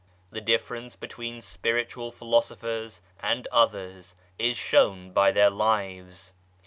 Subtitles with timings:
[0.31, 6.33] The difference between spiritual philosophers and others is shown by their lives.